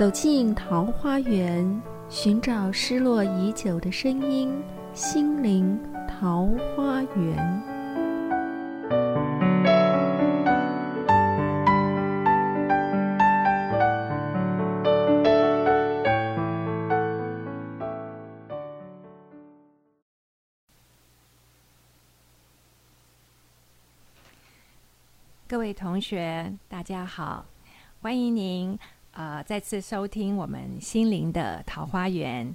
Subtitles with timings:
[0.00, 4.50] 走进桃花源，寻找失落已久的声音，
[4.94, 5.78] 心灵
[6.08, 7.62] 桃花源。
[25.46, 27.44] 各位同学，大家好，
[28.00, 28.78] 欢迎您
[29.12, 32.54] 呃再次收听我们心灵的桃花源，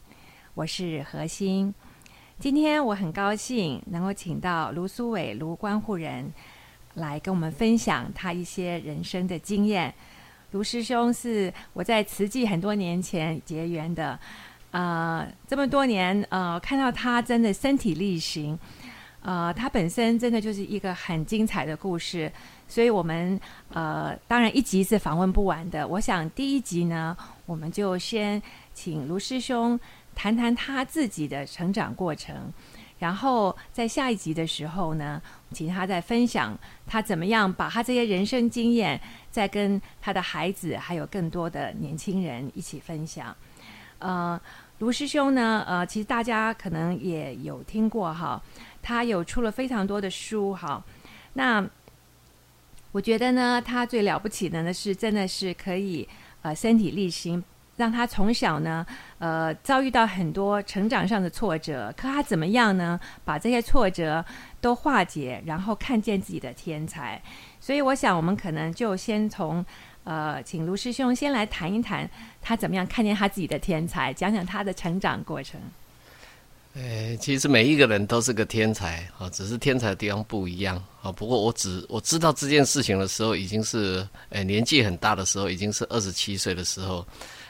[0.53, 1.73] 我是何心。
[2.39, 6.33] 今天我很高兴能够请到卢苏伟卢关护人
[6.93, 9.93] 来跟我们分享他一些人生的经验。
[10.51, 14.17] 卢师兄是我在慈济很多年前结缘的，
[14.71, 18.57] 呃，这么多年呃看到他真的身体力行，
[19.25, 22.31] 呃，他本身真的就是一个很精彩的故事。
[22.67, 23.39] 所以，我们
[23.73, 25.87] 呃，当然一集是访问不完的。
[25.87, 28.39] 我想第一集呢，我们就先
[28.75, 29.79] 请卢师兄
[30.13, 32.53] 谈谈他自己的成长过程，
[32.99, 35.19] 然后在下一集的时候呢，
[35.51, 43.35] 请他再分享他怎么样把他这些人生经验，再跟他的孩子还有更多的年轻人一起分享。
[43.97, 44.39] 呃，
[44.79, 48.41] 卢师兄呢，呃，其实大家可能也有听过哈，
[48.81, 50.83] 他有出了非常多的书哈，
[51.33, 51.65] 那。
[52.91, 56.07] 我觉得呢，他最了不起的呢是，真的是可以
[56.41, 57.43] 呃身体力行，
[57.75, 58.85] 让他从小呢
[59.19, 62.97] 呃遭遇到很多成长上的挫折，可他怎么样呢？
[63.25, 64.23] 把这些挫折
[64.61, 67.21] 都化解，然后看见自己的天才。
[67.59, 69.65] 所以我想，我们可能就先从
[70.05, 72.09] 呃，请卢师兄先来谈一谈
[72.41, 75.59] 他怎么样看见他自己的天才，讲讲他的成长过程。
[76.75, 81.11] 诶，其实每一个人都是个天才啊，只是天才的地方不一样啊。
[81.11, 87.05] 不过我只我知道这件事情的时候，已经是诶年纪很大的时候，已经是二十七岁的时候。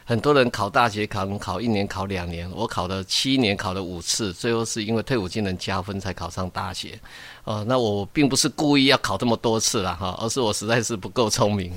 [0.07, 6.97] 很多人考大学考考一年考两年，我考了七年，考了五次，最后是因为退伍军人加分才考上大学。
[7.43, 11.73] 哦，那我并不是故意要考这么多次了哈，而是我实在是不够聪明。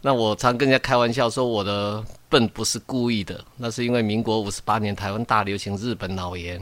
[0.00, 6.60] 那我常跟人家开玩笑说，我的笨不是故意的，那是因为民国五十八年台湾大流行日本脑炎。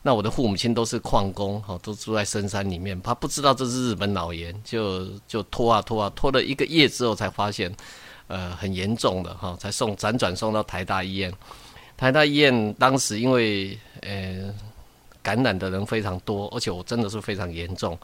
[0.00, 3.00] 那我的父母亲都是矿工，哈，都住在深山里面。
[3.02, 7.74] 他不知道这是日本脑炎，就就拖啊拖啊，拖了一个月之后才发现，
[8.28, 11.32] 呃，很严重的哈，才送辗转送到台大医院。
[11.96, 14.54] 台大医院当时因为呃
[15.20, 17.98] 感染的人非常多，而且我真的是非常严重，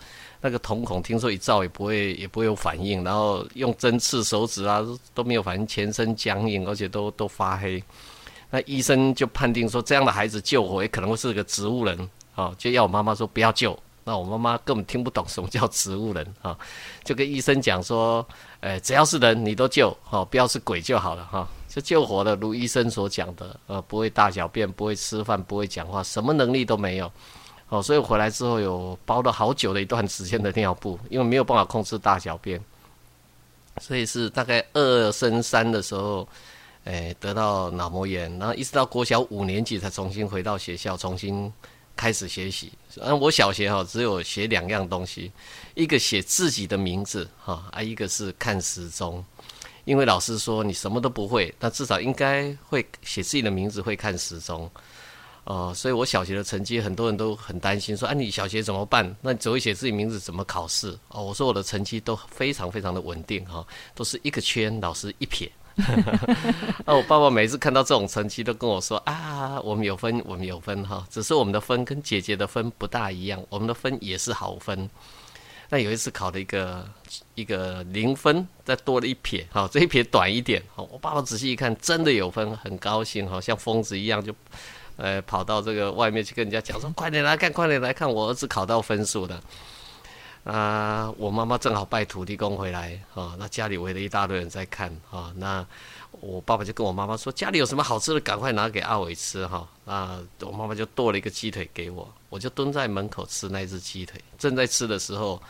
[0.47, 4.85] 那个瞳孔听说一照也不会也不会有反应，然后用针刺手指啊
[5.15, 7.83] 都没有反应，全身僵硬，而且都都发黑。
[8.51, 11.99] 那医生就判定说，这样的孩子救活也可能会是个植物人
[12.35, 13.75] 啊，就要我妈妈说不要救。
[14.05, 16.55] 那我妈妈根本听不懂什么叫植物人啊，
[17.03, 18.25] 就跟医生讲说，
[18.61, 22.37] 呃，只要是人你都救，哈，不要是鬼就好了哈，就救活了。
[22.37, 27.11] 如医生所讲的，呃，不会大小便，不会吃饭，不会讲话，什么能力都没有。
[27.75, 32.61] 哦，所以回来之后有包了好久的一段时间的尿布，因为没有办法控制大小便，
[33.81, 36.29] 所以是大概二升三的时候。
[36.85, 41.51] 诶，得到脑膜炎，然后一直到国小五年级才重新回到学校，重新
[41.97, 42.71] 开始学习。
[43.01, 45.33] 嗯，我小学哈只有写两样东西，
[45.75, 49.25] 一个写自己的名字哈，啊，一个是看时钟。
[49.87, 54.71] 因为老师说你什么都不会，但至少应该会写自己的名字，会看时钟。
[55.45, 59.15] 哦，所以我小学的成绩很多人都很担心，说啊，你小学怎么办？
[59.21, 60.99] 那你只会写自己名字，怎么考试？
[61.09, 65.51] 哦，我说我的成绩都非常非常的稳定哈，都是一个圈，老师一撇。
[66.87, 74.89] 那 我爸爸每次看到这种成绩，都跟我说啊，我们有分，我们有分哈，只是我们的分跟姐姐的分不大一样，我们的分也是好分。
[75.69, 76.89] 那有一次考了一个
[77.35, 84.33] 一个零分，再多了一撇，好，这一撇短一点，好，我爸爸仔细一看，真的有分，很高兴，哈像疯子一样，就
[84.97, 89.41] 呃跑到这个外面去跟人家讲说，快点来看，快点来看，我儿子考到分数了。
[90.45, 95.67] 啊，我妈妈正好拜土地公回来，啊，那家里围了一大堆人在看，啊，那
[96.21, 105.41] 我爸爸就跟我妈妈说，家里有什么好吃的，赶快拿给阿伟吃，哈，啊，我妈妈就剁了一个鸡腿给我，我就蹲在门口吃那只鸡腿，正在吃的时候，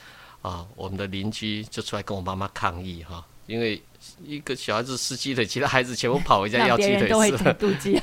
[0.42, 3.82] 啊，我们的邻居就出来跟我妈妈抗议，哈，因为
[4.22, 7.96] 一个小孩子吃鸡腿，其他孩子全部跑回家 要鸡腿吃，妒忌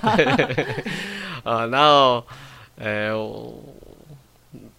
[1.44, 2.26] 啊， 然后，
[2.78, 3.54] 呃。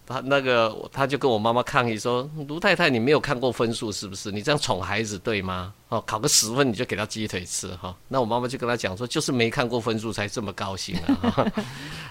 [0.05, 4.29] 他那个，他就跟我妈妈抗议说：“卢太太，你没有看过分数是不是？
[4.33, 5.73] 你这样宠孩子对吗？
[5.87, 7.95] 哦，考个十分你就给他鸡腿吃哈？
[8.09, 11.49] 那我妈妈就跟他讲说，就是没看过分数才这么高兴啊！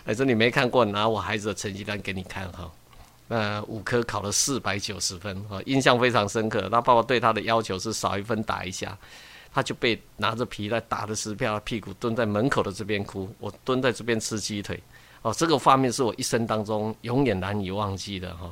[0.06, 2.68] 还，说你没看过，拿我孩子的成绩单给你看哈。
[3.28, 6.68] 那五科考了四百九十分哈，印象非常深刻。
[6.70, 8.96] 他爸爸对他的要求是少一分打一下。
[9.54, 14.82] 他就被拿着皮带打的石票屁股蹲在门口的这边哭，我蹲在这边吃鸡腿。
[15.20, 18.50] 哦，这个画面是我一生当中永远难以忘记的哈。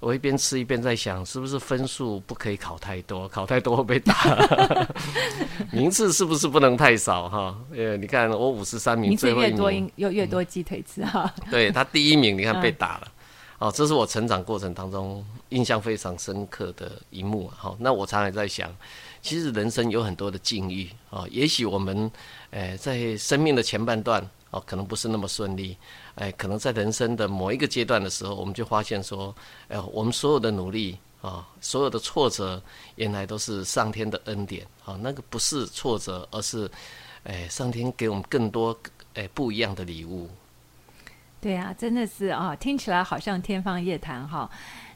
[0.00, 3.28] 我一边吃一边在想，是不是分数不可以考太多？
[3.28, 4.14] 考太多会被打。
[5.70, 7.54] 名次是不是不能太少哈？
[7.76, 11.30] 呃，你看我五十三名，名次越多，又越多鸡腿吃哈。
[11.50, 13.12] 对他第一名，你看被打了。
[13.62, 17.76] 哦，这是我成长过程当中印象非常深刻的一幕哈。
[17.78, 18.76] 那我常常在想，
[19.22, 22.10] 其实人生有很多的境遇啊，也许我们，
[22.50, 24.20] 呃，在生命的前半段
[24.50, 25.76] 哦，可能不是那么顺利。
[26.16, 29.32] 哎，可能在人生的某一个阶段的时候，我们就发现说，
[29.68, 32.60] 哎，我们所有的努力啊，所有的挫折，
[32.96, 34.98] 原来都是上天的恩典啊。
[35.00, 36.68] 那个不是挫折，而是，
[37.22, 38.76] 哎，上天给我们更多
[39.14, 40.28] 哎不一样的礼物。
[41.42, 44.48] 对啊，真的是啊，听起来好像天方夜谭哈。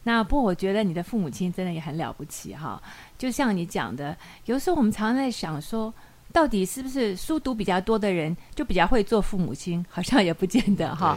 [0.05, 2.81] 那不过我觉得你的父母亲真的也很了不起哈。
[3.19, 4.17] 就像你讲的，
[4.47, 5.93] 有时候我们常常在想说。
[6.33, 9.83] 到底是不是书读比较多的人就比较会做父母亲？
[9.89, 11.17] 好像也不见得哈。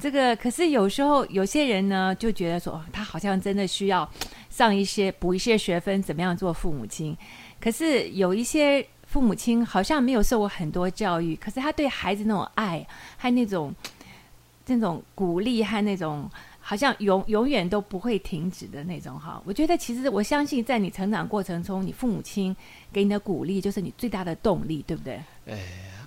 [0.00, 4.08] 这个可是有时候有些人呢就觉得说，他好像真的需要
[4.48, 7.14] 上一些补一些学分，怎么样做父母亲？
[7.60, 12.86] 可是有一些父母亲好像没有受过很多教育，可是他对孩子那种爱
[13.18, 13.74] 和那种
[14.66, 16.30] 那种鼓励和那种。
[16.66, 22.56] 好像永永远都不会停止的那种哈，我觉得其实我相信，在你成长过程中，你父母亲
[22.90, 25.20] 给你的鼓励就是你最大的动力，对不对？
[25.46, 25.58] 哎，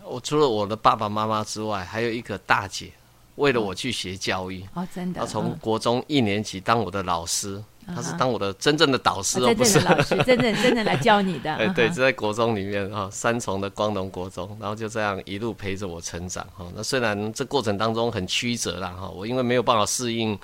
[0.04, 2.92] 我除了我的爸爸妈妈之外，还有一个大姐，
[3.36, 7.64] 为了我去学教育哦，真的，她从国中一年级当我的老师。
[7.96, 11.54] 他是当我的真正的导师哦，不是老师， 真正真正来教你的。
[11.56, 16.66] 哎，对，就在国中里面啊，三重的光荣国中，然后就这样一路陪着我成长哈。
[16.76, 20.38] 那虽然这过程当中很曲折啦哈，我因为没有办法适应，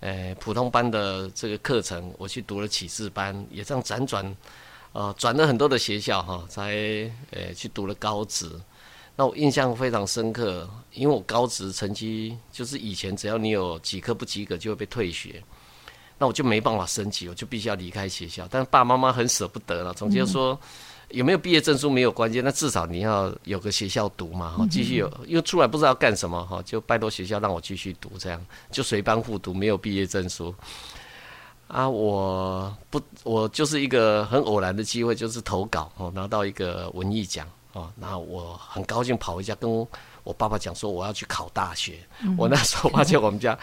[0.00, 4.36] 呃，普通班的这个课程，我去读了启智班，也这样辗转，
[4.92, 6.72] 呃，转了很多的学校哈，才
[7.30, 8.50] 呃去读了高职。
[9.18, 15.42] 那我印象非常深刻，因为我高职成绩就是以前只要你有几科不及格，就会被退学。
[16.18, 18.48] 那我就没办法升级，我就必须要离开学校。
[18.50, 20.58] 但是爸爸妈妈很舍不得了，总结说
[21.10, 30.54] 有没有毕业证书没有关系，那至少你要有个学校读嘛，哈，继续有，因为出来不知道干什么，哈，就拜托学校让我继续读，这样就随班复读，没有毕业证书。
[31.68, 39.70] 啊，我不，我就是一个很偶然的机会，就是投稿哦，拿到一个文艺奖哦，然后我很高兴跑回家跟
[40.22, 41.98] 我爸爸讲说我要去考大学。
[42.38, 43.58] 我那时候发现我们家。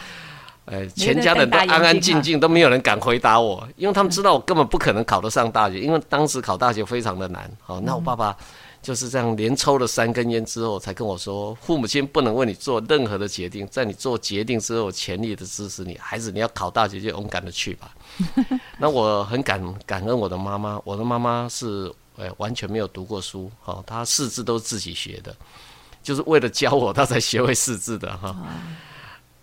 [0.65, 7.51] 呃，全家人都安安静静，都没有人敢回答我，因为他们知道我根本不可能考得上大学，因为当时考大学非常的难。
[7.61, 8.35] 好，那我爸爸
[8.81, 17.91] 就是这样连抽了三根烟之后，才跟我说，父母亲不能为你做任何的决定，在你做决定之后，全力的支持你，孩子你要考大学就勇敢的去吧。
[18.79, 25.35] 那我很感感恩我的妈妈，我的妈妈是呃完全没有读过书，好，她识字都是自己学的，
[26.01, 28.33] 就是为了教我，她才学会识字的哈。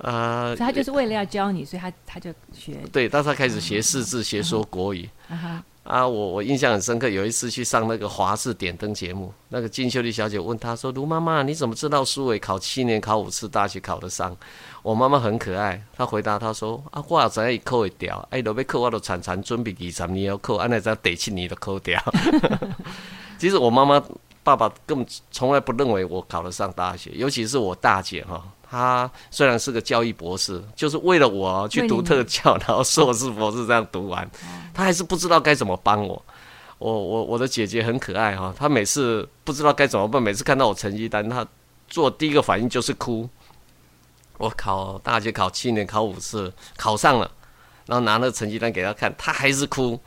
[0.02, 2.76] 啊，他就是为了要教你，所以他他就学。
[2.92, 5.08] 对，当他开始学识字、学说国语。
[5.82, 14.36] 啊，我我印象很深刻，有一次去上那个华视点灯节目，那个金秀丽小姐问他说：“卢妈妈，你怎么知道苏伟考七年考五次大学考得上？”
[14.82, 18.24] 我妈妈很可爱，她回答他说：“啊，我怎样考会掉？
[18.30, 22.00] 哎，都要考，我都常常准备二十年要考，安那才得七年都考掉。
[23.38, 24.00] ”其实我妈妈、
[24.44, 28.44] 爸爸根本从来不认为我考得上大学，尤其是我大姐哈。
[28.70, 34.30] 他虽然是个教育博士，就是为了我去读特教， 然后硕士博士这样读完，
[34.72, 36.22] 他还是不知道该怎么帮我。
[36.78, 41.46] 我我我的姐姐很可爱哈，她每次不知道该怎么办，每次看到我成绩单，她
[41.88, 43.28] 做第一个反应就是哭。
[44.38, 47.30] 我考大学考七年考五次考上了，
[47.84, 50.00] 然后拿那个成绩单给她看，她还是哭。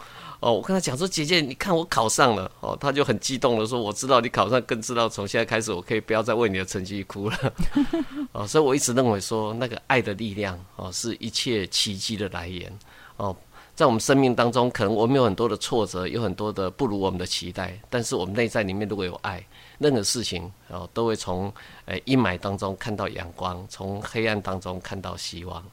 [0.43, 7.53] 哦，我跟他讲说，姐姐，你看我考上了，哦，他就很激动的说，我知道你考上，更知道从现在开始，我可以不要再为你的成绩哭了。
[8.33, 12.69] 哦，所以我一直认为说，那个爱的力量，哦，是一切奇迹的来源。
[13.15, 13.33] 哦，
[13.73, 19.41] 在我们生命当中，可能我们有很多的挫折，有很多的不如我们的期待，但是我们内在里面如果有爱，
[19.77, 21.49] 任何事情，哦，都会从
[21.85, 25.63] 诶阴霾当中看到阳光，从黑暗当中看到希望。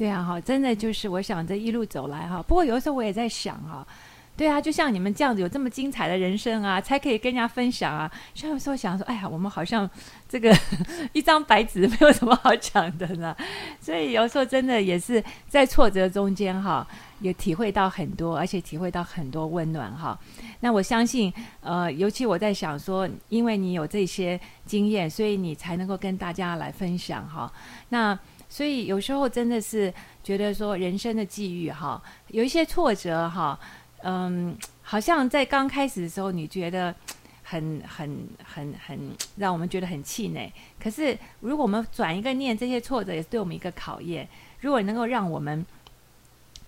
[0.00, 2.42] 对啊，哈，真的就是我想这一路走来哈。
[2.42, 3.86] 不过有的时候我也在想哈，
[4.34, 8.10] 对啊，就像你们这样子有这么精彩的人生啊，才可以跟人家分享啊。
[8.34, 9.86] 像有时候想说，哎呀，我们好像
[10.26, 10.56] 这个
[11.12, 13.36] 一张白纸，没有什么好讲的呢。
[13.78, 16.88] 所以有时候真的也是在挫折中间哈，
[17.20, 20.18] 也体会到很多，而且体会到很多温暖哈。
[20.60, 21.30] 那我相信，
[21.60, 27.52] 呃，尤其我在想说，因为你有这些经验，所以你才能够跟大家来分享哈。
[27.90, 28.18] 那。
[28.50, 29.90] 所以有时候真的是
[30.22, 33.58] 觉得说人生的际遇哈，有一些挫折哈，
[34.02, 36.94] 嗯，好像在刚开始的时候，你觉得
[37.44, 40.52] 很很很很让我们觉得很气馁。
[40.78, 44.28] 可是如果我们转一个念，这些挫折也是对我们一个考验。
[44.60, 45.64] 如果能够让我们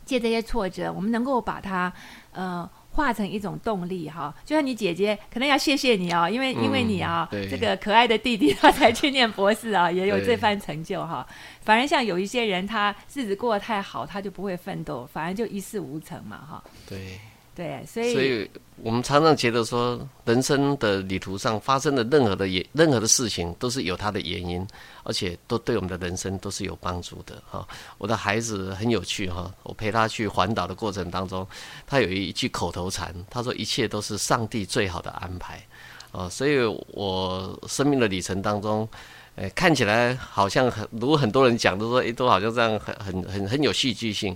[0.06, 1.92] 借这些挫折，我们能够把它
[2.32, 2.70] 呃。
[2.92, 11.26] 化成一种动力哈，就像你姐姐可能要谢谢你哦，因为因为你啊，这个可爱的弟弟他才去念博士啊，也有这番成就哈。
[11.62, 16.62] 反而像有一些人，他日子过得太好，他就不会奋斗，反而就一事无成嘛哈。
[16.88, 17.18] 对。
[17.54, 24.66] 对，所以我们常常觉得说，人生的旅途上发生的任何的也任何的事情，都是有它的原因，
[25.04, 27.68] 而且都对我们的人生都是有帮助的哈。
[27.99, 31.47] 我的孩子很有趣哈，我陪他去环岛的过程当中，
[31.87, 35.62] 他有一句口头禅，他说一切都是上帝最好的安排
[36.11, 36.26] 啊。
[36.30, 38.88] 所以我生命的旅程当中，
[39.37, 44.35] 诶，看起来好像很，如果很多人讲都说，诶，都好像这样很很很很有戏剧性。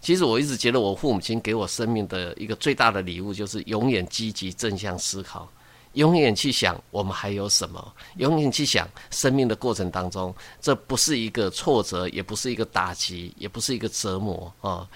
[0.00, 5.50] 其实我一直觉得，我父母亲给我生命的一个最大的礼物，就是永远积极正向思考，
[5.94, 14.88] 永远去想我们还有什么，永远去想生命的过程当中，这不是一个挫折，也不是一个打击，也不是一个折磨啊，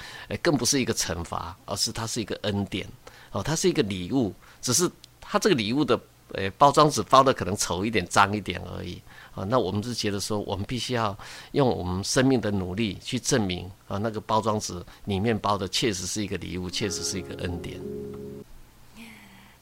[0.43, 2.87] 更不是一个惩罚，而是它是一个恩典
[3.33, 4.89] 哦，它是一个礼物，只是
[5.21, 5.99] 它这个礼物的
[6.35, 9.01] 诶包装纸包的可能丑一点、脏一点而已。
[9.35, 11.17] 啊，那我们是觉得说，我们必须要
[11.53, 17.81] 用我们生命的努力去证明啊，那个包装纸里面包的确实是一个礼物，确实是一个恩典。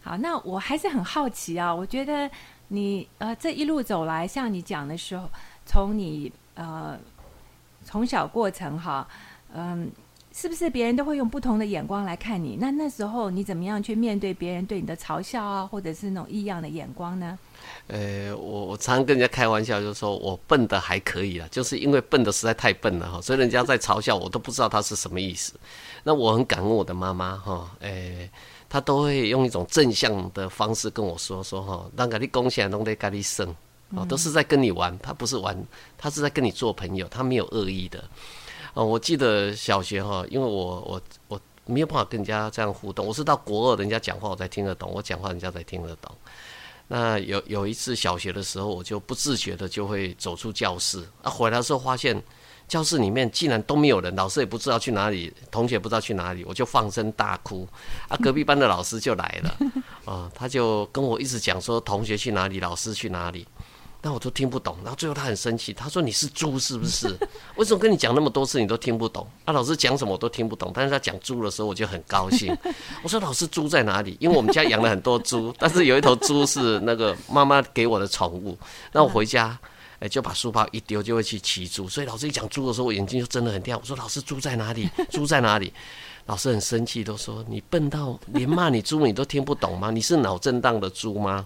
[0.01, 2.31] 好，那我还是很好奇啊，我觉得
[2.69, 5.29] 你呃这一路走来，像你讲的时候，
[5.67, 6.99] 从你呃
[7.85, 9.07] 从小过程哈，
[9.53, 9.91] 嗯。
[10.41, 12.57] 是不是别人都会用不同的眼光来看你？
[12.61, 17.37] 那那时候你怎么样去面对别人对你的嘲笑啊，或者是那种异样的眼光呢？
[17.89, 25.55] 呃，我我常常跟人家开玩笑，就是说我笨的还可以了，就是因为笨的实在太笨了哈，所以人家在嘲笑我都不知道他是什么意思。
[26.05, 28.31] 那我很感恩我的妈妈哈，诶，
[28.69, 33.53] 她都会用一种正向的方式跟我说说哈，让给你贡献，弄得给你生，
[33.97, 35.61] 哦，都是在跟你玩，他不是玩，
[35.97, 38.05] 他是在跟你做朋友，他没有恶意的。
[38.79, 46.15] 哦，我记得小学哈，因为我我我没有办法跟人家这样互动，我是到国二人家讲话我才听得懂，我讲话人家才听得懂。
[46.87, 52.23] 那有有一次小学的时候，我就不自觉的就会走出教室，啊，回来的时候发现
[52.69, 57.67] 教室里面竟然都没有人，老师也不知道去哪里，同学不知道去哪里，我就放声大哭，
[58.07, 59.59] 啊，隔壁班的老师就来了，
[60.07, 63.45] 啊，他就跟我一直讲说同学去哪里，老师去哪里。
[64.01, 67.09] 那我都听不懂，然后最后他很生气，他说：“你是猪是不是？
[67.57, 69.27] 为什么跟你讲那么多次你都听不懂？
[69.45, 72.57] 啊，老师讲什么我都听不懂，但是他讲猪的时候我就很高兴。
[73.03, 74.17] 我说：老师，猪在哪里？
[74.21, 78.57] 因为我们家养了很多猪，但是有一头猪是那个妈妈给我的宠物。
[78.93, 79.59] 那我回家，
[79.99, 81.89] 哎，就把书包一丢，就会去骑猪。
[81.89, 83.77] 所以老师一讲猪的时候，我眼睛就睁得很亮。
[83.81, 84.89] 我说：老师，猪在哪里？
[85.11, 85.73] 猪在哪里？
[86.27, 89.91] 老师很生气，都说你笨到连骂你猪你都听不懂吗？
[89.91, 91.45] 你是脑震荡的猪吗？”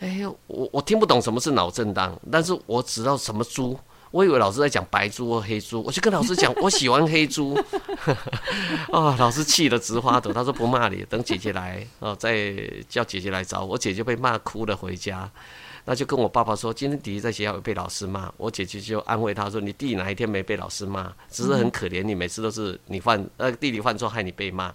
[0.00, 3.78] 哎呦，我我听不懂什么是脑震荡，但是我知道什么猪。
[4.10, 7.54] 我以为老师在讲白猪或黑猪，我就跟老师讲，我喜欢黑猪。
[8.90, 12.52] 啊， 老师气得直发抖，他说不骂你，等姐姐来哦，再
[12.88, 13.78] 叫姐姐来找我。
[13.78, 15.30] 姐姐被骂哭了回家，
[15.84, 18.32] 那就跟我爸爸说，今天弟弟在学校被老师骂。
[18.36, 21.12] 我姐姐就安慰他说，你弟弟哪一天没被老师骂？
[21.30, 24.74] 只是很可怜你，每次都是你犯呃弟弟犯错害你被骂。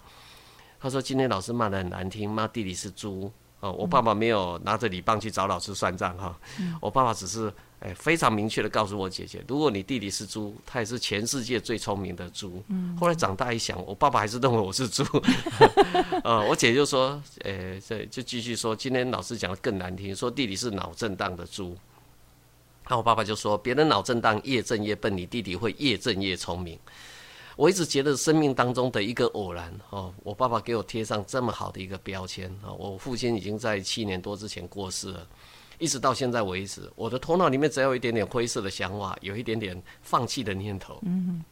[0.80, 3.30] 他说今天老师骂的很难听，骂弟弟是猪。
[3.66, 6.38] 哦，我爸爸没有拿着礼棒去找老师算账哈，
[6.80, 12.62] 我爸爸只是哎非常明确的告诉我姐姐，如果你弟弟是猪，他也是全世界最聪明的猪。
[12.98, 15.04] 后来长大一想，我爸爸还是认为我是猪。
[16.22, 21.76] 呃，我姐就说，哎，这就继续说，今天老师讲的更难听，说弟弟是脑震荡的猪。
[22.88, 26.78] 那我爸爸就说，别人脑震荡越震越笨，你弟弟会越震越聪明。
[27.56, 32.70] 我一直觉得生命当中的一个偶然哦，我爸爸给我贴上这么好的一个标签啊！
[32.70, 35.26] 我父亲已经在七年多之前过世了，
[35.78, 41.42] 一直到现在为止，我的头脑里面只要有一点点灰色的想法，有一点点放弃的念头，嗯，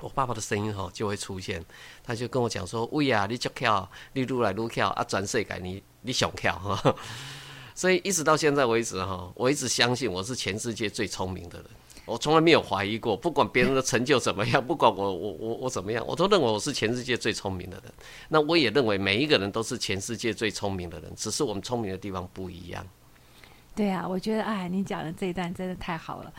[0.00, 1.64] 我爸爸的声音哈就会出现，
[2.04, 6.94] 他就跟我讲说：“喂呀，你就跳，你撸来撸跳啊，转世改你你想跳哈。”
[7.74, 11.66] 所以一直到现在为止哈，我一直相信我是全世界最聪明的人。
[12.06, 17.92] 我从来没有怀疑过，不管别人的成就怎么样，不管我我我我怎么样，我都认为我是全世界最聪明的人。
[18.28, 22.86] 那我也认为每一个人都是全世界最聪明的人，只是我们聪明的地方不一样。
[23.74, 26.32] 对啊，我觉得哎，你讲的这一段真的太好了。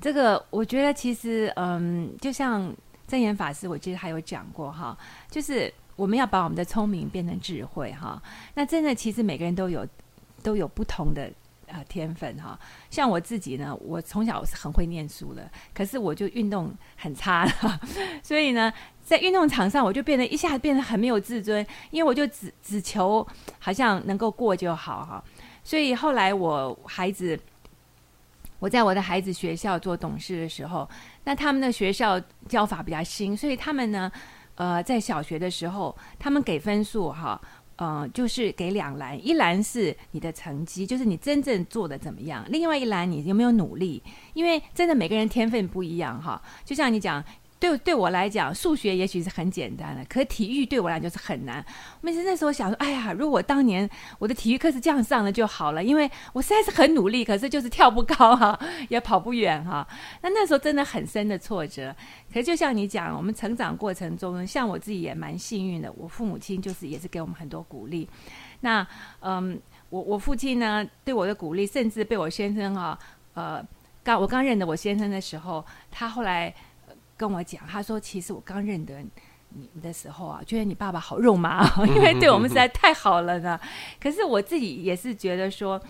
[0.00, 2.72] 这个我觉得其实嗯，就像
[3.08, 4.96] 正言法师，我记得还有讲过哈，
[5.28, 8.22] 就是我们要把我们的聪明变成智慧哈。
[8.54, 9.84] 那真的其实每个人都有
[10.44, 11.28] 都有不同的。
[11.72, 12.58] 呃天分哈。
[12.90, 17.80] 像我自己呢，我从小是很会念书的，可是我就运动很差了，
[18.22, 18.72] 所以呢，
[19.04, 23.26] 在运动场上我就变得一下子变得很没有自尊，因为我就只只求
[23.58, 25.24] 好像能够过就好哈。
[25.64, 27.38] 所以后来我孩子，
[28.58, 30.88] 我在我的孩子学校做董事的时候，
[31.24, 34.12] 那他们的学校教法比较新，所以他们呢，
[34.56, 37.40] 呃，在小学的时候，他们给分数哈。
[37.82, 44.00] 嗯，就是给两栏，一栏是你的成绩，就是你真正做的怎么样；另外一栏你有没有努力，
[44.34, 46.40] 因为真的每个人天分不一样哈。
[46.64, 47.24] 就像你讲。
[47.62, 51.64] 对对我来讲，数学也许是很简单的，可体育对我来讲就是很难。
[52.00, 53.88] 每次那时候想说，哎呀，如果当年
[54.18, 59.86] 我的体育课是这样上的就好了，因为我实在是很努力，可是就是跳不高哈，也跑不远哈。
[60.22, 61.94] 那那时候真的很深的挫折。
[62.32, 68.08] 可是就像你讲，我们成长过程中，像我自己也蛮幸运的，我父母亲就是也是给我们很多鼓励。
[68.58, 68.84] 那
[69.20, 69.56] 嗯，
[69.88, 72.98] 我我父亲呢对我的鼓励，甚至被我先生哈，
[73.34, 73.64] 呃，
[74.02, 76.52] 刚我刚认得我先生的时候，他后来。
[77.16, 79.00] 跟我讲，他说：“其实我刚认得
[79.50, 83.60] 你们的时候啊，觉得你爸爸好肉麻， 因为对我们实在太好了呢。
[84.00, 85.80] 可是我自己也是觉得说，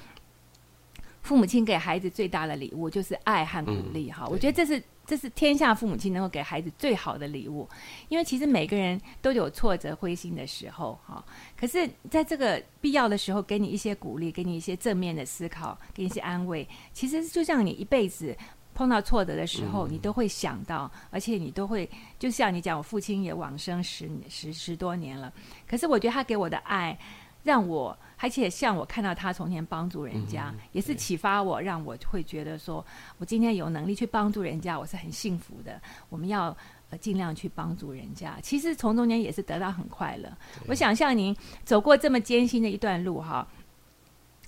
[1.22, 4.26] 父母亲给孩子最大的礼物就是爱和鼓励哈。
[4.28, 7.68] 我觉得这是这是天下父母亲能够给孩子最好的礼物，
[8.08, 11.24] 因为其实每个人都有挫折、灰心的时候哈。
[11.56, 18.36] 可是在这个必要的时候，给你一些鼓励，给你一些正面的思考，给你一些安慰，其实就像你一辈子。”
[18.74, 21.88] 碰到挫折的时候，你都会想到，而且你都会，
[22.18, 25.32] 就像你讲，我父亲也往生十十十多年了。
[25.68, 26.98] 可是我觉得他给我的爱，
[27.42, 32.84] 让我，而且像我看到他从前帮助人家，也是启发我，让我会觉得说，
[33.18, 35.80] 我今天有能力去帮助人家，我是很幸福的。
[36.08, 36.56] 我们要
[36.90, 40.30] 呃尽量去帮助人家，其实从中间也是得到很快乐。
[40.66, 43.46] 我想像您走过这么艰辛的一段路哈，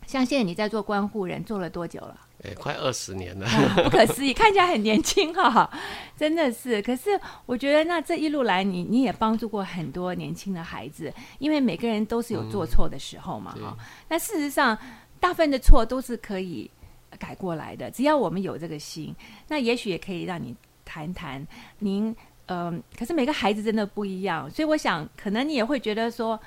[0.06, 2.20] 像现在你在做关护人，做了多久了？
[2.44, 3.48] 哎，快二十年了，
[3.84, 5.70] 不可思议，看起来很年轻哈，
[6.16, 6.82] 真的是。
[6.82, 13.74] 可是我觉得，那这一路来，你你也帮助过很多年轻的孩子，因为每个人都是有做错的时候嘛，哈。
[14.08, 14.76] 那事实上，
[15.18, 16.70] 大部分的错都是可以
[17.18, 19.14] 改过来的，只要我们有这个心，
[19.48, 20.54] 那也许也可以让你
[20.84, 21.46] 谈谈
[21.78, 22.14] 您，
[22.46, 22.82] 嗯。
[22.98, 26.38] 可是每个孩子真的不一样，所以我想，可能你也会觉得说。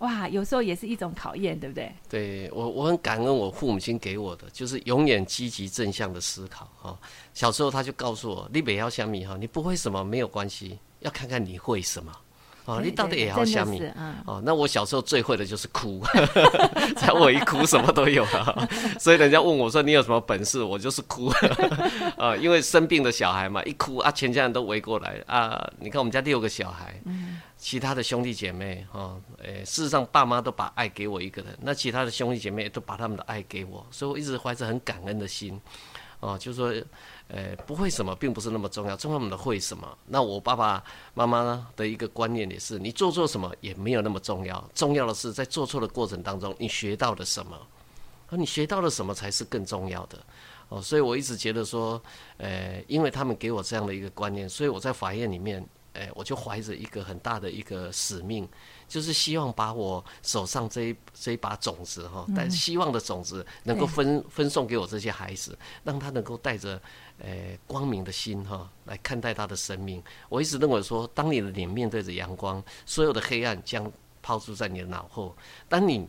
[0.00, 1.92] 哇，有时候也是一种考验，对不对？
[2.08, 6.98] 对我，我很感恩我父母亲给我的，就是永远积极正向的思考哈。
[7.34, 12.10] 小时候他就告诉我，你不要想米哈，你不会什么没有关系，要看看你会什么。
[12.64, 13.82] 哦，你到底也要想米？
[14.26, 16.02] 哦，那我小时候最会的就是哭，
[16.96, 18.68] 只要我一哭，什么都有了。
[19.00, 21.32] 所以人家问我说你有什么本事，我就是哭。
[22.16, 25.68] 啊，因为生病的小孩嘛，一哭啊，全家人都围过来啊。
[25.78, 27.00] 你看我们家六个小孩，
[27.56, 35.60] 其他的兄弟姐妹哈，诶，事实上爸妈都把爱给我一个人，那其他的兄弟姐妹都把他们的爱给我，所以我一直怀着很感恩的心。
[36.20, 36.72] 哦，就说。
[37.32, 39.96] 呃，不会什么，并不是那么重要，重要的会什么？
[40.08, 40.82] 那我爸爸
[41.14, 47.56] 妈妈呢的一个观念也是，你做错什么也没有那么重要，重要的是在做错的过程当中，你学到了什么，
[48.30, 50.18] 而你学到了什么才是更重要的。
[50.70, 52.02] 哦，所以我一直觉得说，
[52.38, 58.48] 呃，因为他们给我这样的一个观念，所以我在法院里面，哎，我就怀着一个很大的一个使命。
[58.90, 66.82] 就是希望把我手上这一这一把种子哈，但希望的种子能够分分送给我这些孩子，让他能够带着
[67.18, 70.02] 呃光明的心哈来看待他的生命。
[70.28, 75.32] 我一直认为说，当你的脸面对着阳光，所有的黑暗将抛出在你的脑后；
[75.68, 76.04] 当你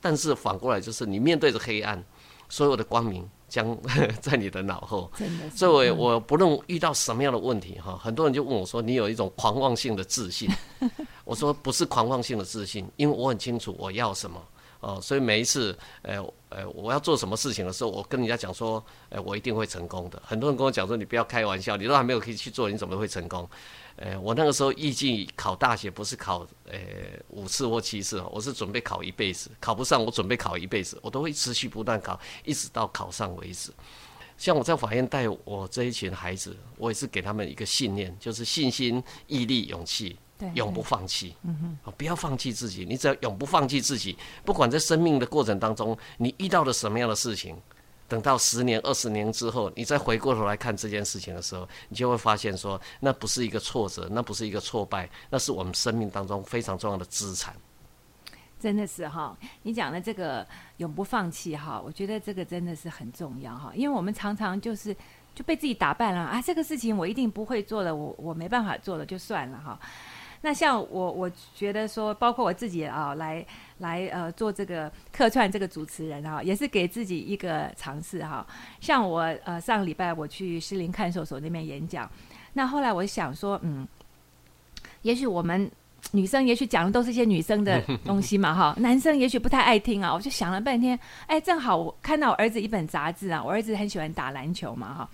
[0.00, 2.00] 但是反过来就是你面对着黑暗，
[2.48, 3.28] 所有的光明。
[3.52, 3.76] 将
[4.22, 5.12] 在你的脑后，
[5.54, 10.48] 所以我不论遇到什么样的问题哈，很多人就问我说：“你有一种狂妄性的自信。
[11.26, 14.42] ”我说：“不是狂妄性的自信，因为我很清楚我要什么
[14.82, 15.00] 哦。
[15.00, 20.22] 所以每一次，呃呃，我要做什么事情的时候，我跟人家讲说：，呃，我一定会成功的。
[20.22, 23.48] 很多人跟我讲说：，你不要开玩笑，你都还没有可以去做，你怎么会成功？
[23.96, 26.78] 呃，我那个时候预计考大学不是考呃
[27.28, 33.70] 五次或七次，我是准备考一辈子，考不上我准备考一辈子，我都会持续不断考，一直到考上为止。
[34.38, 40.18] 像我在法院带我这一群孩子，我也是给他们一个信念，就是信心、毅力、勇气，
[40.54, 41.34] 永不放弃。
[41.42, 47.56] 嗯哼，不要放弃自己，你只要永不放弃自己，不管在生命的过程当中，你遇到了什么样的事情。
[48.08, 57.54] 等到十年、二十年之后，你再回过头来看这件事情的时候，你就会发现说，那不是一个挫折，那不是一个挫败，那是我们生命当中非常重要的资产。
[58.60, 64.94] 真的是哈，你讲的这个永不放弃哈，我觉得这个真的是很重要哈，因为我们常常就是
[65.34, 69.80] 就被自己打败了啊，这个事情我一定不会做的，我我没办法做的，就算了哈。
[70.44, 73.46] 那像我，我觉得说，包括我自己啊，来
[73.78, 78.44] 来呃做这个客串这个主持人啊，也是给自己一个尝试哈。
[78.80, 82.10] 像我呃上礼拜我去士林看守所那边演讲，
[82.52, 83.86] 那后来我想说，嗯，
[85.02, 85.70] 也许我们
[86.10, 90.12] 女生也许讲的都是一些女生的 东西嘛哈，男生也许不太爱听啊。
[90.12, 95.10] 我就想了半天，哎，正好我看到我儿子一本杂志啊，我儿子很喜欢打篮球嘛哈，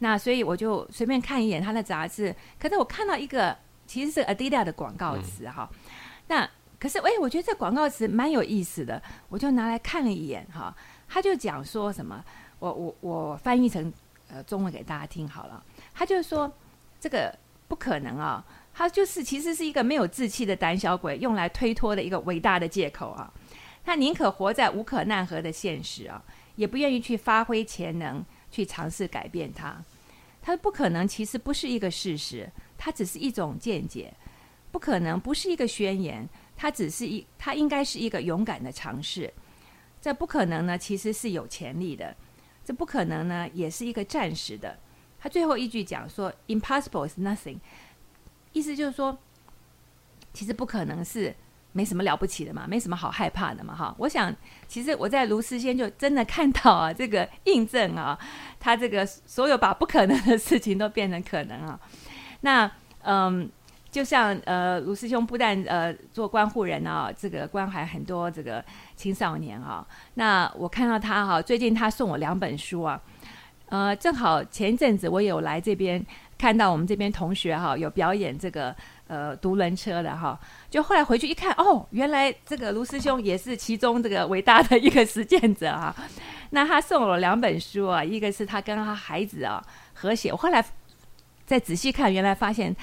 [0.00, 3.56] 那所以我就随便看一眼他的杂志，可是我看到一个。
[3.86, 5.68] 其实是 Adidas 的广告词哈，
[6.28, 10.74] 那可是哎，我觉得这广告词蛮有意思的，我就拿来看了一眼哈。
[11.08, 12.22] 他就讲说什么，
[12.58, 13.92] 我我我翻译成
[14.28, 15.62] 呃中文给大家听好了。
[15.94, 16.52] 他就说
[16.98, 17.34] 这个
[17.68, 18.44] 不可能啊，
[18.74, 23.32] 他就是其实是一个没有志气的胆小鬼用来推脱的一个伟大的借口啊。
[23.84, 26.22] 他宁可活在无可奈何的现实啊，
[26.56, 29.76] 也不愿意去发挥潜能去尝试改变它。
[30.42, 32.50] 他不可能，其实不是一个事实。
[32.84, 34.12] 它只是一种见解，
[34.70, 36.28] 不可能不是一个宣言。
[36.54, 39.32] 它只是一，它应该是一个勇敢的尝试。
[40.02, 42.14] 这不可能呢，其实是有潜力的。
[42.62, 44.78] 这不可能呢，也是一个暂时的。
[45.18, 47.56] 他最后一句讲说：“Impossible is nothing。”
[48.52, 49.16] 意思就是说，
[50.34, 51.34] 其实不可能是
[51.72, 53.94] 没什么了不起的嘛，没什么好害怕的嘛，哈。
[53.98, 54.36] 我想，
[54.68, 58.18] 其实我在卢思先就真的看到啊，这个印证啊，
[58.60, 61.80] 他这个所有把不可能的事情都变成可能啊。
[62.44, 62.70] 那
[63.04, 63.48] 嗯，
[63.90, 68.62] 就像呃，卢师兄不但呃做关护人啊，这个关怀很多这个
[68.94, 69.86] 青少年啊。
[70.14, 73.00] 那我看到他哈，最近他送我两本书啊，
[73.70, 76.04] 呃，正好前一阵子我有来这边
[76.36, 78.76] 看到我们这边同学哈有表演这个
[79.06, 85.94] 呃独轮车的哈，就后来回去一看哦，原来这个卢师兄也是其中这个伟大的一个实践者啊。
[86.50, 90.62] 那他送我两本书啊，一个是他跟他孩子啊合写，我后来。
[91.46, 92.74] 再仔细看，原来发现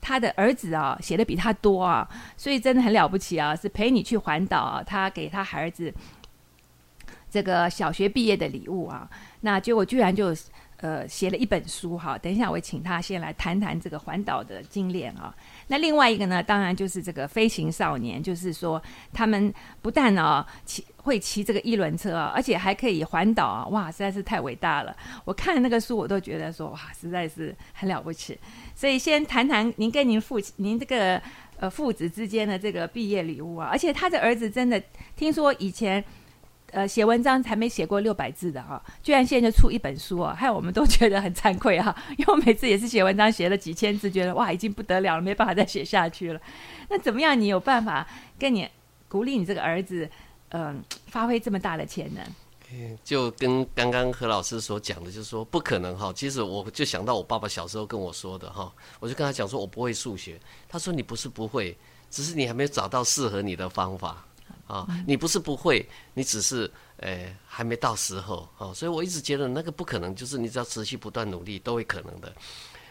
[0.00, 3.54] 他的儿子啊写的比他多啊，所以真的很了不起啊！
[3.56, 5.92] 是陪你去环岛，他给他孩子
[7.30, 9.08] 这个小学毕业的礼物啊，
[9.40, 10.34] 那结果居然就。
[10.82, 15.36] 呃，写了一本书哈，等一下我请他先来谈谈这个环岛的经验啊。
[15.70, 24.96] 那另外一个呢，当然就是这个飞行少年，就是说他们不但啊骑会骑这个一轮车啊，而且还可以环岛啊，哇，实在是太伟大了！
[25.24, 28.36] 我看那个书，我都觉得说哇，实在是很了不起。
[28.74, 31.22] 所以先谈谈您跟您父亲，您这个
[31.60, 34.82] 呃父子之间的这个毕业礼物啊，而且他的儿子真的
[35.14, 36.04] 听说以前。
[36.72, 41.94] 呃，写文章才没写过六百字的哈，居然现在就出一本书啊，害我们都觉得很惭愧哈。
[42.16, 46.40] 因为每次也是写文章写了几千字，觉得哇，已经不得了了，没办法再写下去了。
[46.88, 47.38] 那怎么样？
[47.40, 48.06] 你有办法
[48.38, 48.68] 跟你
[49.08, 50.08] 鼓励你这个儿子，
[50.50, 52.24] 嗯，发挥这么大的潜能？
[53.02, 56.12] 就跟刚刚何老师所讲的，就是说不可能哈。
[56.14, 60.38] 其实我就想到我爸爸小时候跟我说的哈，我就跟他讲说，我不会数学。
[60.68, 61.76] 他说你不是不会，
[62.10, 64.24] 只是你还没有找到适合你的方法。
[64.70, 72.32] 啊，你不是不会，你只是诶还没到时候啊，所以我一直觉得那个不可能，就是你只要持续不断努力都会可能的。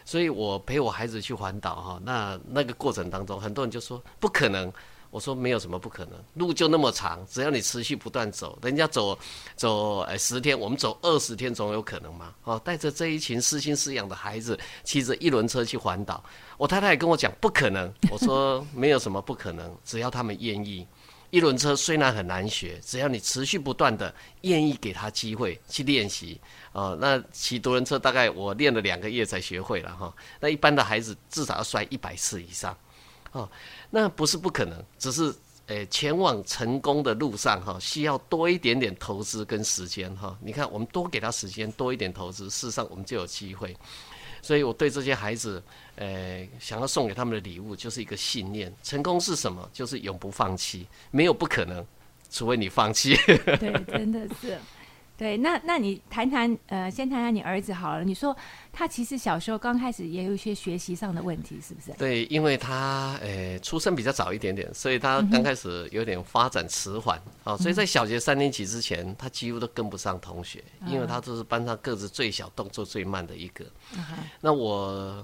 [0.03, 4.73] 所以我陪我孩子去环岛哈，那那个过程当中，很多人就说不可能，
[5.11, 9.15] 我说没有什么不可能，路就那么长，只要你持续不断走，人家走
[9.55, 12.33] 走诶十天，我们走二十天总有可能嘛。
[12.43, 16.23] 哦，带着这一群失心失养的孩子，骑着一轮车去环岛，
[16.57, 20.87] 我太太也跟我讲不可能，我说没有什么不可能，只要他们愿意。
[21.31, 26.39] 一轮车虽然很难学，只要你持续不断的愿意给他机会去练习，
[26.71, 30.13] 哦，那骑独轮车大概我练了两个月才学会了哈。
[30.39, 32.75] 那一般的孩子至少要摔一百次以上，
[33.31, 33.49] 哦，
[33.89, 35.33] 那不是不可能，只是
[35.67, 40.35] 诶前往成功的路上哈，需要多一点点投资跟时间哈。
[40.41, 43.77] 你看，我们多给他时间，多一点投资，事实上我们就有机会。
[44.41, 45.61] 所以我对这些孩子，
[45.99, 49.69] 呃，想要送给他们的礼物就是一个信念：成功是什么？
[49.73, 51.85] 就是永不放弃，没有不可能，
[52.31, 53.17] 除非你放弃。
[53.59, 54.57] 对，真的是。
[55.17, 58.05] 对，那那你谈谈，呃，先谈谈你儿子好了。
[58.05, 58.33] 你说
[58.71, 61.91] 他其实小时候刚开始也有一些学习上的问题，是不是？
[61.97, 73.65] 对，因为他呃出生比较早一点点，所以他刚开始有点发展迟缓啊，所以在小学三年级之前，他几乎都跟不上同学，因为他都是班上个子最小、动作最慢的一个。
[74.39, 75.21] 那我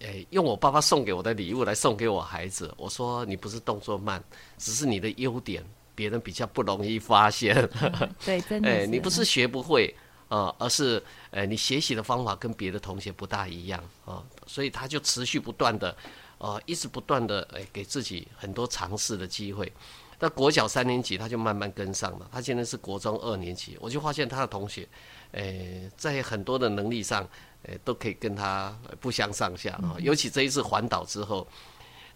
[0.00, 4.22] 诶用我爸爸送给我的礼物来送给我孩子，我说你不是动作慢，
[4.56, 5.64] 只是你的优点。
[5.94, 7.68] 别人比较不容易发现，
[8.24, 8.68] 对，真的。
[8.70, 9.92] 诶，你不是学不会
[10.28, 15.96] 啊，而是诶，你学习的方法跟别的同学不大一样啊，所以他就持续不断的，
[16.38, 19.72] 呃，一直不断的诶，给自己很多尝试的机会。
[20.20, 24.88] 那国小三年级他就慢慢跟上了，他现在是国中二年级，我就发现他的同学，
[25.32, 27.26] 诶，在很多的能力上，
[27.62, 29.96] 诶，都可以跟他不相上下啊。
[29.98, 31.46] 尤其这一次环岛之后。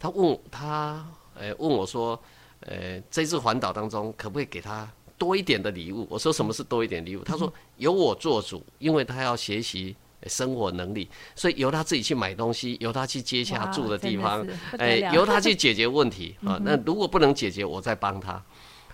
[0.05, 2.20] 他问他，呃，问我说，
[2.59, 6.05] 呃，这次环岛当中可不可以给他多一点的礼物？
[6.11, 7.22] 我说什么是多一点礼物？
[7.22, 9.94] 他说由我做主，因为他要学习
[10.27, 14.44] 生活能力，所以由他自己去买东西，由他去接洽住的地方，
[14.77, 16.59] 哎，由他 去解决问题啊。
[16.64, 18.44] 那如果不能解决，我再帮他。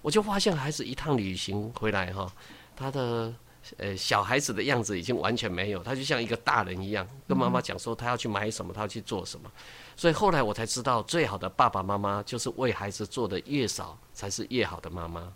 [0.03, 2.31] 我就发现孩子一趟旅行回来哈，
[2.77, 3.33] 他的。
[3.77, 9.51] 呃，小孩子的样子已经完全没有，他就像一个大人一样，跟妈妈讲说他要去买什么，他要去做什么。
[9.97, 15.33] 所以后来我才知道，最好的爸爸妈妈就是为孩子做的越少，才是越好的妈妈。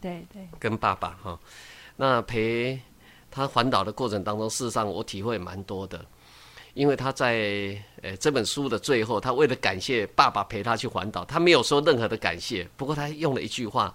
[0.00, 1.38] 对对，跟爸爸哈，
[1.96, 2.80] 那陪
[3.30, 6.04] 他环岛的过程当中，事实上我体会蛮多的，
[6.74, 13.94] 因为他在呃这本书的最后，他为了感谢爸爸陪他去环岛，他没有说任何的感谢，不过他用了一句话。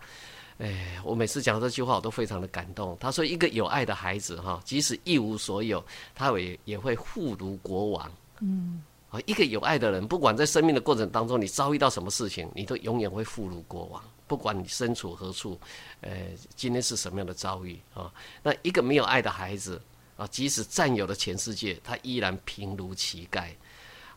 [0.62, 2.95] 哎，我每次讲这句话，我都非常的感动。
[3.00, 14.04] 他说：“一个有爱的孩子，哈，即使一无所有，他也也会富如国王。”嗯，啊，一个有爱的人，不管在生命的过程当中，你遭遇到什么事情，你都永远会富如国王。
[14.28, 15.60] 不管你身处何处，
[16.02, 16.12] 呃，
[16.56, 18.13] 今天是什么样的遭遇啊？
[18.43, 19.82] 那一个没有爱的孩子，
[20.15, 23.47] 啊，即使占有了全世界，他依然平如乞丐。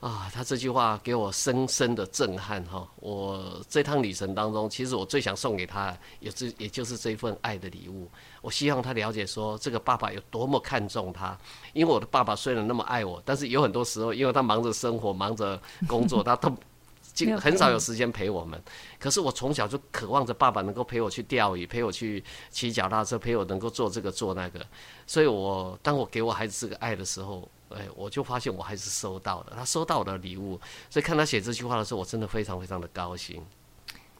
[0.04, 2.86] 啊，他这句话给我深深的震撼哈！
[2.96, 8.06] 我这趟旅程当中，其实我最想送给他，也是也就是这份爱的礼物。
[8.42, 11.34] 我希望他了解说，这个爸爸有多么看重他。
[11.72, 16.54] 因为我的爸爸虽然那么爱我，但是有很多时候，因为他忙着生活、忙着工作，他都
[17.14, 18.62] 经很少有时间陪我们。
[18.98, 24.60] 可是我从小就渴望着爸爸能够陪我去钓鱼，陪我去骑脚踏车，陪我能够做这个做那个。
[25.06, 33.42] 所以我当我给我孩子这个爱的时候，哎，我就发现我还是收到了，他收到我的礼物，所以看他写这句话的时候，我真的非常非常的高兴。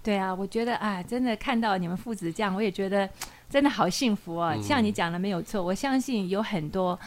[0.03, 3.09] 对啊，我觉得啊，真的看到你们父子这样，我也觉得
[3.49, 4.55] 真的好幸福哦。
[4.61, 6.99] 像你讲的没有错，我相信有很多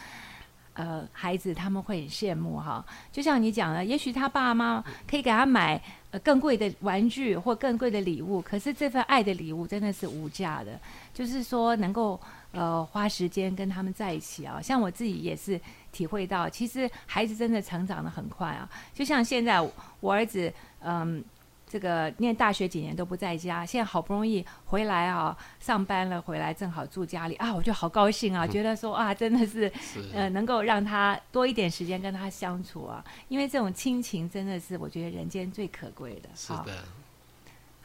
[0.74, 2.84] 呃孩子他们会很羡慕哈。
[3.12, 10.80] 就像你讲的，也许他爸妈可以给他买呃更贵的玩具或更贵的礼物，可是这份爱的礼物真的是无价的，
[11.14, 12.20] 就是说能够
[12.52, 14.60] 呃花时间跟他们在一起啊。
[14.62, 15.60] 像我自己也是。
[15.98, 18.70] 体会到，其实孩子真的成长的很快啊！
[18.94, 19.60] 就像现在
[20.00, 21.24] 我儿子，嗯，
[21.68, 29.72] 这个念大学几年都不在家，现在好不容易回来啊，上班了回来，正好住家里啊，我就好高兴啊，觉得说啊，真的是，
[30.14, 36.30] 呃，能够让他多一点时间跟他相处啊，因为这种亲情真的是我觉得人间最可贵的。
[36.36, 36.84] 是的。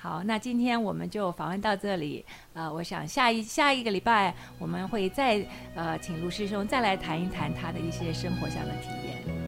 [0.03, 2.25] 好，那今天我们就访问到这里。
[2.55, 9.33] 呃，我想下一下一个礼拜我们会再呃请卢师兄再来谈一谈他的一些生活上的体验。